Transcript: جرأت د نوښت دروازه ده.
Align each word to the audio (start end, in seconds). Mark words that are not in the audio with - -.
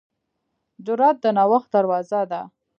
جرأت 0.85 1.15
د 1.23 1.25
نوښت 1.37 1.69
دروازه 1.75 2.21
ده. 2.31 2.41